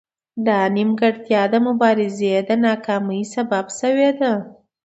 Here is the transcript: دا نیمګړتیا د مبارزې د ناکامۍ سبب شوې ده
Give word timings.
دا 0.45 0.59
نیمګړتیا 0.75 1.41
د 1.53 1.55
مبارزې 1.67 2.33
د 2.47 2.51
ناکامۍ 2.65 3.21
سبب 3.33 3.65
شوې 3.79 4.09
ده 4.19 4.31